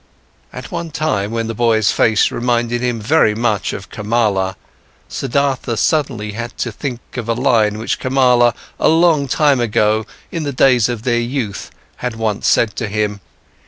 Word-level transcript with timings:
At 0.51 0.71
one 0.71 0.89
time, 0.89 1.29
when 1.29 1.45
the 1.45 1.53
boy's 1.53 1.91
face 1.91 2.31
reminded 2.31 2.81
him 2.81 2.99
very 2.99 3.35
much 3.35 3.71
of 3.71 3.91
Kamala, 3.91 4.57
Siddhartha 5.07 5.75
suddenly 5.77 6.31
had 6.31 6.57
to 6.57 6.71
think 6.71 6.99
of 7.17 7.29
a 7.29 7.35
line 7.35 7.77
which 7.77 7.99
Kamala 7.99 8.55
a 8.79 8.89
long 8.89 9.27
time 9.27 9.59
ago, 9.59 10.07
in 10.31 10.41
the 10.41 10.51
days 10.53 10.89
of 10.89 11.03
their 11.03 11.19
youth, 11.19 11.69
had 11.97 12.15
once 12.15 12.47
said 12.47 12.75
to 12.77 12.87
him. 12.87 13.19